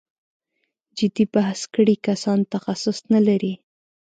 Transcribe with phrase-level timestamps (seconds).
[0.97, 3.53] جدي بحث کړی کسان تخصص نه لري.